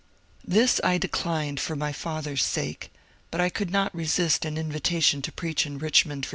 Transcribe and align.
This 0.43 0.81
I 0.83 0.97
declined 0.97 1.59
for 1.59 1.75
my 1.75 1.93
father's 1.93 2.43
sake, 2.43 2.91
but 3.29 3.39
I 3.39 3.49
could 3.49 3.69
not 3.69 3.93
resist 3.93 4.45
an 4.45 4.57
invitation 4.57 5.21
to 5.21 5.31
preach 5.31 5.63
in 5.67 5.77
Richmond, 5.77 6.25
Ya. 6.25 6.29